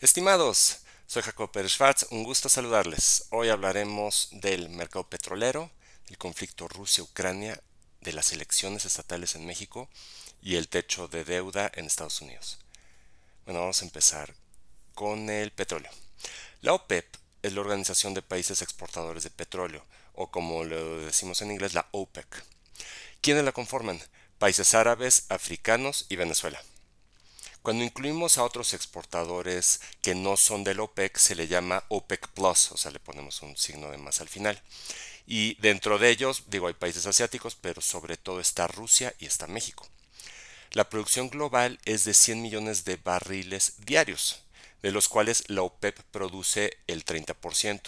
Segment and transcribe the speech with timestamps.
[0.00, 0.78] Estimados,
[1.08, 3.24] soy Jacob Pérez Schwartz, un gusto saludarles.
[3.30, 5.72] Hoy hablaremos del mercado petrolero,
[6.06, 7.60] del conflicto Rusia-Ucrania,
[8.00, 9.88] de las elecciones estatales en México
[10.40, 12.60] y el techo de deuda en Estados Unidos.
[13.44, 14.36] Bueno, vamos a empezar
[14.94, 15.90] con el petróleo.
[16.60, 21.50] La OPEP es la Organización de Países Exportadores de Petróleo, o como lo decimos en
[21.50, 22.44] inglés, la OPEC.
[23.20, 24.00] ¿Quiénes la conforman?
[24.38, 26.62] Países árabes, africanos y Venezuela.
[27.68, 32.72] Cuando incluimos a otros exportadores que no son del OPEC, se le llama OPEC Plus,
[32.72, 34.58] o sea, le ponemos un signo de más al final.
[35.26, 39.46] Y dentro de ellos, digo, hay países asiáticos, pero sobre todo está Rusia y está
[39.48, 39.86] México.
[40.72, 44.40] La producción global es de 100 millones de barriles diarios,
[44.80, 47.82] de los cuales la OPEP produce el 30%.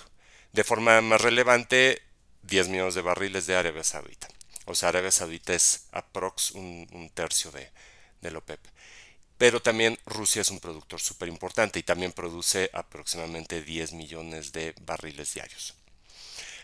[0.53, 2.03] De forma más relevante,
[2.43, 4.29] 10 millones de barriles de Arabia Saudita.
[4.67, 7.71] O sea, Arabia Saudita es aprox un, tercio de,
[8.21, 8.61] de la OPEP
[9.41, 14.75] pero también Rusia es un productor súper importante y también produce aproximadamente 10 millones de
[14.83, 15.73] barriles diarios.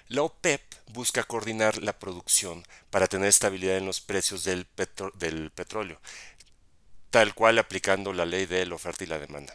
[0.08, 5.98] La OPEP busca coordinar la producción para tener estabilidad en los precios del, petróleo,
[7.08, 9.54] tal cual aplicando la ley de la oferta y la demanda.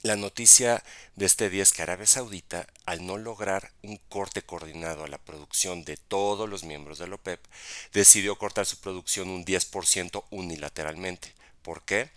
[0.00, 0.82] La noticia
[1.16, 5.18] de este día es que Arabia Saudita, al no lograr un corte coordinado a la
[5.18, 7.44] producción de todos los miembros de la OPEP,
[7.92, 12.10] decidió cortar su producción un 10% unilateralmente, ¿Por qué?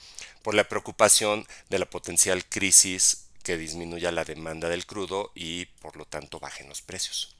[0.44, 5.96] Por la preocupación de la potencial crisis que disminuya la demanda del crudo y por
[5.96, 7.36] lo tanto bajen los precios.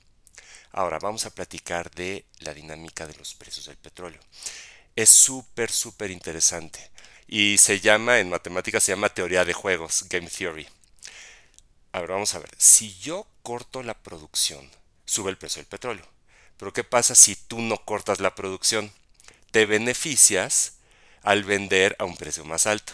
[0.72, 4.22] Ahora vamos a platicar de la dinámica de los precios del petróleo.
[4.96, 6.92] Es súper, súper interesante
[7.28, 10.66] y se llama, en matemáticas se llama teoría de juegos, game theory.
[11.92, 14.72] Ahora vamos a ver, si yo corto la producción,
[15.06, 16.06] sube el precio del petróleo.
[16.56, 18.94] Pero ¿qué pasa si tú no cortas la producción?
[19.52, 20.77] Te beneficias
[21.28, 22.94] al vender a un precio más alto.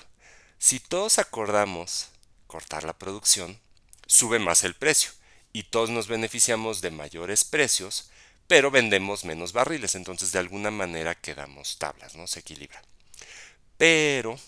[0.57, 2.07] Si todos acordamos
[2.47, 3.59] cortar la producción,
[4.07, 5.11] sube más el precio
[5.51, 8.09] y todos nos beneficiamos de mayores precios,
[8.47, 12.25] pero vendemos menos barriles, entonces de alguna manera quedamos tablas, ¿no?
[12.25, 12.81] Se equilibra.
[13.77, 14.39] Pero,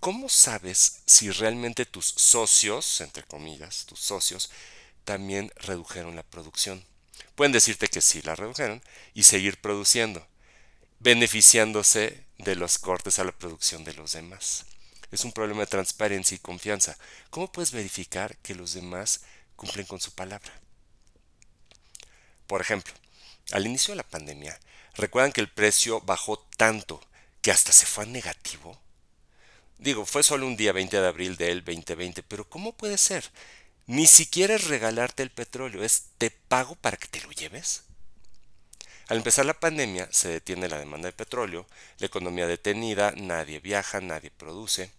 [0.00, 4.50] ¿cómo sabes si realmente tus socios, entre comillas, tus socios,
[5.04, 6.84] también redujeron la producción?
[7.36, 8.82] Pueden decirte que sí la redujeron
[9.14, 10.26] y seguir produciendo,
[11.02, 14.66] beneficiándose de los cortes a la producción de los demás.
[15.10, 16.96] Es un problema de transparencia y confianza.
[17.30, 19.22] ¿Cómo puedes verificar que los demás
[19.56, 20.52] cumplen con su palabra?
[22.46, 22.94] Por ejemplo,
[23.50, 24.58] al inicio de la pandemia,
[24.94, 27.00] ¿recuerdan que el precio bajó tanto
[27.40, 28.80] que hasta se fue a negativo?
[29.78, 33.28] Digo, fue solo un día 20 de abril del 2020, pero ¿cómo puede ser?
[33.86, 37.82] Ni siquiera es regalarte el petróleo, es te pago para que te lo lleves.
[39.12, 41.66] Al empezar la pandemia se detiene la demanda de petróleo,
[41.98, 44.90] la economía detenida, nadie viaja, nadie produce.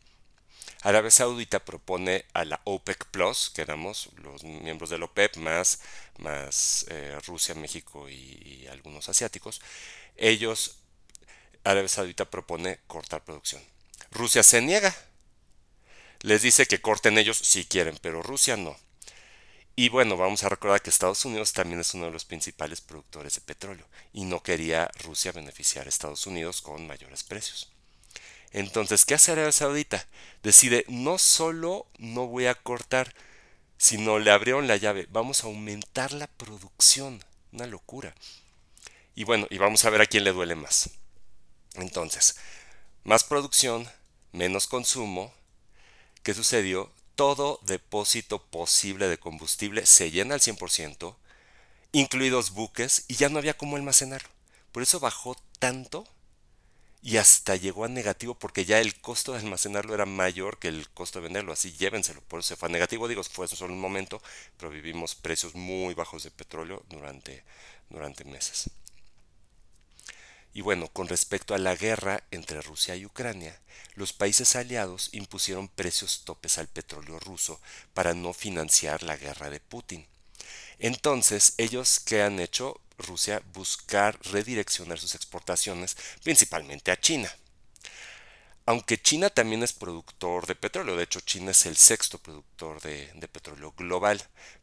[0.84, 5.80] Arabia Saudita propone a la OPEC Plus, que éramos los miembros de la OPEP, más,
[6.20, 9.62] más eh, Rusia, México y, algunos asiáticos.
[10.16, 10.78] Ellos,
[11.64, 13.64] Arabia Saudita propone cortar producción.
[14.12, 14.96] Rusia se niega.
[16.20, 18.78] Les dice que corten ellos si quieren, pero Rusia no.
[19.76, 23.36] Y bueno, vamos a recordar que Estados Unidos también es uno de los principales productores
[23.36, 27.72] de petróleo y no quería Rusia beneficiar a Estados Unidos con mayores precios.
[28.52, 30.06] Entonces, ¿qué hace Arabia Saudita?
[30.44, 33.16] Decide, no solo no voy a cortar,
[33.78, 37.24] sino le abrieron la llave, vamos a aumentar la producción.
[37.52, 38.16] Una locura.
[39.16, 40.92] Y bueno, y vamos a ver a quién le duele más.
[41.76, 42.36] Entonces,
[43.04, 43.88] más producción,
[44.32, 45.34] menos consumo.
[46.24, 46.92] ¿Qué sucedió?
[47.16, 51.16] Todo depósito posible de combustible se llena al 100%,
[51.92, 54.30] incluidos buques, y ya no había cómo almacenarlo.
[54.72, 56.08] Por eso bajó tanto
[57.04, 60.90] y hasta llegó a negativo porque ya el costo de almacenarlo era mayor que el
[60.90, 63.82] costo de venderlo, así llévenselo, por eso se fue a negativo, digo, fue solo un
[63.82, 64.22] momento,
[64.58, 67.44] pero vivimos precios muy bajos de petróleo durante,
[67.90, 68.70] durante meses.
[70.54, 73.60] Y bueno, con respecto a la guerra entre Rusia y Ucrania,
[73.96, 77.60] los países aliados impusieron precios topes al petróleo ruso
[77.94, 80.06] para no financiar la guerra de Putin.
[80.80, 87.34] Entonces, ellos que han hecho Rusia buscar redireccionar sus exportaciones principalmente a China.
[88.66, 93.28] Aunque China también es productor de petróleo, de hecho China es el sexto productor de,
[93.28, 94.22] petróleo global,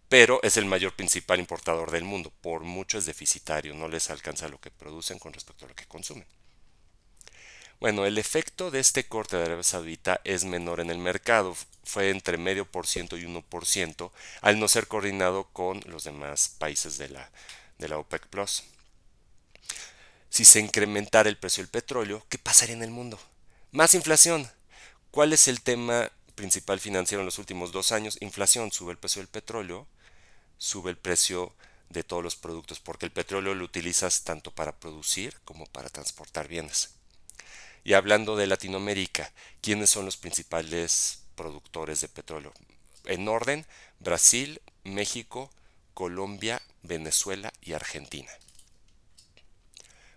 [0.09, 2.33] pero es el mayor principal importador del mundo.
[2.41, 5.85] Por mucho es deficitario, no les alcanza lo que producen con respecto a lo que
[5.85, 6.27] consumen.
[7.79, 11.55] Bueno, el efecto de este corte de Arabia Saudita es menor en el mercado,
[11.85, 14.11] fue entre medio por ciento y 1%,
[14.41, 17.31] al no ser coordinado con los demás países de la,
[17.79, 18.65] de la OPEC Plus.
[20.31, 23.19] Si se incrementara el precio del petróleo, ¿qué pasaría en el mundo?
[23.73, 24.51] Más inflación.
[25.13, 29.23] ¿Cuál es el tema principal financiero en los últimos dos años, inflación, sube el precio
[29.23, 29.87] del petróleo,
[30.59, 31.55] sube el precio
[31.89, 36.49] de todos los productos, porque el petróleo lo utilizas tanto para producir como para transportar
[36.49, 36.95] bienes.
[37.85, 42.53] Y hablando de Latinoamérica, ¿quiénes son los principales productores de petróleo?
[43.05, 43.65] En orden,
[44.01, 45.49] Brasil, México,
[45.95, 48.33] Colombia, Venezuela y Argentina.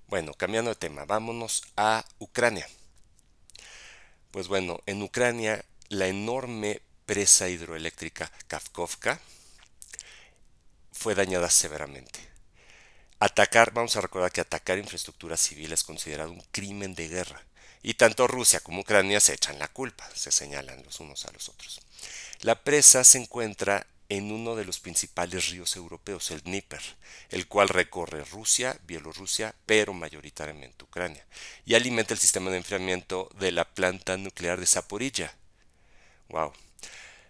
[0.08, 2.68] Bueno, cambiando de tema, vámonos a Ucrania.
[4.34, 9.20] Pues bueno, en Ucrania la enorme presa hidroeléctrica Kafkovka
[10.92, 12.20] fue dañada severamente.
[13.20, 17.44] Atacar, vamos a recordar que atacar infraestructura civil es considerado un crimen de guerra.
[17.84, 21.48] Y tanto Rusia como Ucrania se echan la culpa, se señalan los unos a los
[21.48, 21.80] otros.
[22.42, 26.82] La presa se encuentra en uno de los principales ríos europeos, el Dnieper,
[27.30, 31.26] el cual recorre Rusia, Bielorrusia, pero mayoritariamente Ucrania,
[31.66, 35.36] y alimenta el sistema de enfriamiento de la planta nuclear de Zaporilla.
[36.30, 36.54] Wow.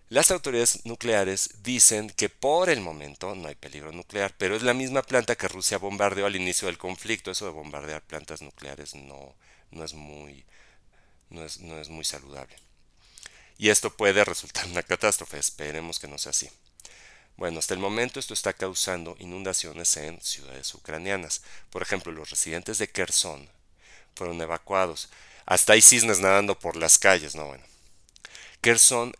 [0.09, 4.73] Las autoridades nucleares dicen que por el momento no hay peligro nuclear, pero es la
[4.73, 7.31] misma planta que Rusia bombardeó al inicio del conflicto.
[7.31, 9.33] Eso de bombardear plantas nucleares no,
[9.71, 10.45] no es muy
[11.33, 12.55] no es, no es muy saludable.
[13.57, 16.49] Y esto puede resultar una catástrofe, esperemos que no sea así.
[17.37, 21.41] Bueno, hasta el momento esto está causando inundaciones en ciudades ucranianas.
[21.69, 23.49] Por ejemplo, los residentes de Kherson
[24.15, 25.09] fueron evacuados.
[25.45, 27.63] Hasta hay cisnes nadando por las calles, no bueno.
[28.61, 29.13] Kherson,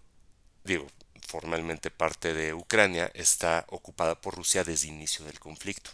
[0.63, 0.87] digo,
[1.27, 5.91] formalmente parte de Ucrania, está ocupada por Rusia desde el inicio del conflicto.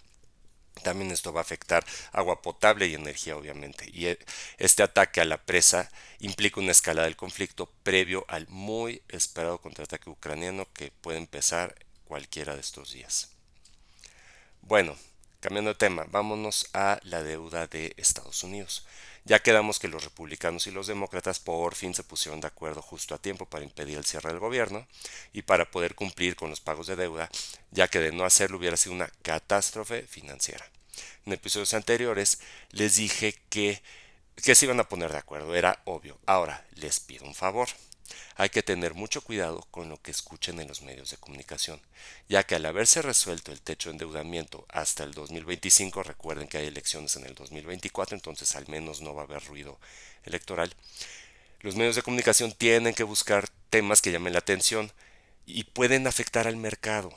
[0.83, 3.89] También esto va a afectar agua potable y energía, obviamente.
[3.91, 4.19] Y e,
[4.57, 5.89] este ataque a la presa
[6.19, 11.75] implica una escalada del conflicto previo al muy esperado contraataque ucraniano que puede empezar
[12.09, 13.29] cualquiera de estos días.
[14.61, 14.97] Bueno,
[15.39, 18.85] cambiando de tema, vámonos a la deuda de Estados Unidos.
[19.25, 23.13] Ya quedamos que los republicanos y los demócratas por fin se pusieron de acuerdo justo
[23.13, 24.87] a tiempo para impedir el cierre del gobierno
[25.31, 27.29] y para poder cumplir con los pagos de deuda,
[27.69, 30.65] ya que de no hacerlo hubiera sido una catástrofe financiera.
[31.27, 32.39] En episodios anteriores
[32.71, 33.83] les dije que,
[34.35, 36.17] que se iban a poner de acuerdo, era obvio.
[36.25, 37.69] Ahora les pido un favor
[38.35, 41.81] hay que tener mucho cuidado con lo que escuchen en los medios de comunicación,
[42.27, 46.67] ya que al haberse resuelto el techo de endeudamiento hasta el 2025, recuerden que hay
[46.67, 49.79] elecciones en el 2024, entonces al menos no va a haber ruido
[50.23, 50.73] electoral,
[51.61, 54.91] los medios de comunicación tienen que buscar temas que llamen la atención
[55.45, 57.13] y pueden afectar al mercado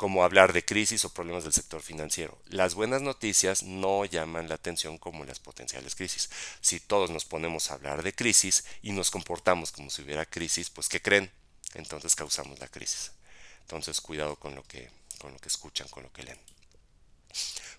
[0.00, 2.38] como hablar de crisis o problemas del sector financiero.
[2.48, 6.30] Las buenas noticias no llaman la atención como las potenciales crisis.
[6.62, 10.70] Si todos nos ponemos a hablar de crisis y nos comportamos como si hubiera crisis,
[10.70, 11.30] pues ¿qué creen?
[11.74, 13.12] Entonces causamos la crisis.
[13.60, 14.88] Entonces cuidado con lo que,
[15.18, 16.40] con lo que escuchan, con lo que leen.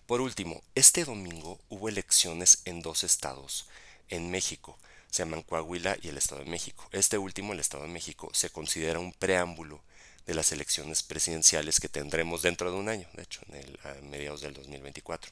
[0.06, 3.68] Por último, este domingo hubo elecciones en dos estados
[4.10, 4.78] en México.
[5.10, 6.88] Se llaman Coahuila y el Estado de México.
[6.92, 9.82] Este último, el Estado de México, se considera un preámbulo
[10.26, 14.42] de las elecciones presidenciales que tendremos dentro de un año, de hecho, en a mediados
[14.42, 15.32] del 2024.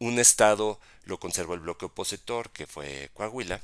[0.00, 3.60] Un estado lo conservó el bloque opositor, que fue Coahuila,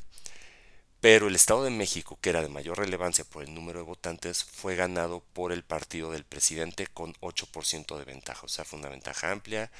[1.00, 4.42] pero el Estado de México, que era de mayor relevancia por el número de votantes,
[4.42, 8.88] fue ganado por el partido del presidente con 8% de ventaja, o sea, fue una
[8.88, 9.70] ventaja amplia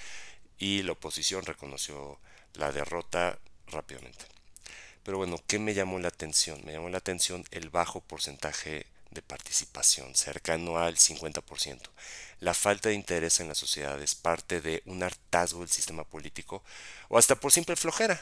[0.59, 2.19] y la oposición reconoció
[2.53, 4.27] la derrota rápidamente.
[5.03, 6.63] Pero bueno, ¿qué me llamó la atención?
[6.65, 11.81] Me llamó la atención el bajo porcentaje de participación, cercano al 50%.
[12.41, 16.63] La falta de interés en la sociedad es parte de un hartazgo del sistema político
[17.09, 18.21] o hasta por simple flojera.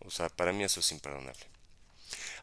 [0.00, 1.44] O sea, para mí eso es imperdonable.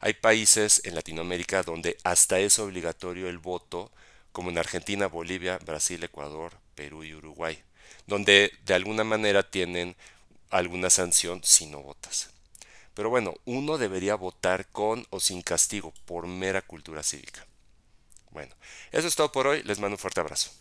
[0.01, 3.91] Hay países en Latinoamérica donde hasta es obligatorio el voto,
[4.31, 7.63] como en Argentina, Bolivia, Brasil, Ecuador, Perú y Uruguay,
[8.05, 9.95] donde de alguna manera tienen
[10.49, 12.29] alguna sanción si no votas.
[12.93, 17.45] Pero bueno, uno debería votar con o sin castigo por mera cultura cívica.
[18.35, 18.53] Bueno,
[18.91, 19.63] eso es todo por hoy.
[19.63, 20.51] Les mando un fuerte abrazo.